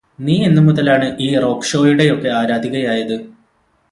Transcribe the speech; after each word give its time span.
നീ 0.19 0.35
എന്നുമുതലാണ് 0.45 1.07
ഈ 1.19 1.27
റോക്ക്ഷോയുടെയൊക്കെ 1.37 2.29
ആരാധികയായത് 2.29 3.15